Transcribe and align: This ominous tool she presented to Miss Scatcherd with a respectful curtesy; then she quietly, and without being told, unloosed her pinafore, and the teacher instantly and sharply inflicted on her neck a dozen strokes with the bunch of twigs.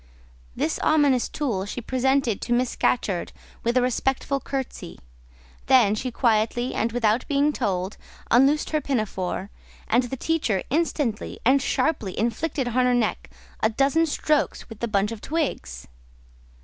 This 0.55 0.79
ominous 0.79 1.29
tool 1.29 1.67
she 1.67 1.79
presented 1.79 2.41
to 2.41 2.53
Miss 2.53 2.71
Scatcherd 2.71 3.31
with 3.63 3.77
a 3.77 3.83
respectful 3.83 4.39
curtesy; 4.39 4.97
then 5.67 5.93
she 5.93 6.09
quietly, 6.09 6.73
and 6.73 6.91
without 6.91 7.27
being 7.27 7.53
told, 7.53 7.97
unloosed 8.31 8.71
her 8.71 8.81
pinafore, 8.81 9.51
and 9.87 10.01
the 10.05 10.17
teacher 10.17 10.63
instantly 10.71 11.39
and 11.45 11.61
sharply 11.61 12.17
inflicted 12.17 12.67
on 12.69 12.73
her 12.85 12.95
neck 12.95 13.29
a 13.59 13.69
dozen 13.69 14.07
strokes 14.07 14.67
with 14.69 14.79
the 14.79 14.87
bunch 14.87 15.11
of 15.11 15.21
twigs. 15.21 15.87